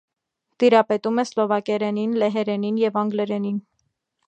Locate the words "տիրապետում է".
0.61-1.25